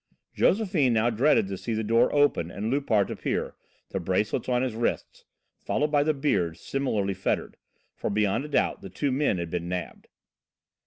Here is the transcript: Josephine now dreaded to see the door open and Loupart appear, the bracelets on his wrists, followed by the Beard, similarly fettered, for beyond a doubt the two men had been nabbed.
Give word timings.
Josephine 0.33 0.93
now 0.93 1.11
dreaded 1.11 1.47
to 1.49 1.57
see 1.59 1.75
the 1.75 1.83
door 1.83 2.11
open 2.11 2.49
and 2.49 2.71
Loupart 2.71 3.11
appear, 3.11 3.53
the 3.89 3.99
bracelets 3.99 4.49
on 4.49 4.63
his 4.63 4.73
wrists, 4.73 5.25
followed 5.59 5.91
by 5.91 6.01
the 6.01 6.11
Beard, 6.15 6.57
similarly 6.57 7.13
fettered, 7.13 7.55
for 7.93 8.09
beyond 8.09 8.43
a 8.43 8.47
doubt 8.47 8.81
the 8.81 8.89
two 8.89 9.11
men 9.11 9.37
had 9.37 9.51
been 9.51 9.69
nabbed. 9.69 10.07